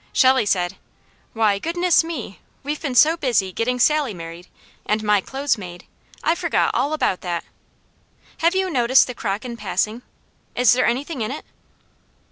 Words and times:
Shelley 0.13 0.47
said: 0.47 0.77
"Why, 1.33 1.59
goodness 1.59 2.03
me! 2.03 2.39
We've 2.63 2.81
been 2.81 2.95
so 2.95 3.15
busy 3.15 3.51
getting 3.51 3.77
Sally 3.79 4.15
married, 4.15 4.47
and 4.83 5.03
my 5.03 5.21
clothes 5.21 5.59
made, 5.59 5.85
I 6.23 6.33
forgot 6.33 6.73
all 6.73 6.93
about 6.93 7.21
that. 7.21 7.45
Have 8.39 8.55
you 8.55 8.71
noticed 8.71 9.05
the 9.05 9.13
crock 9.13 9.45
in 9.45 9.57
passing? 9.57 10.01
Is 10.55 10.73
there 10.73 10.87
anything 10.87 11.21
in 11.21 11.29
it?" 11.29 11.45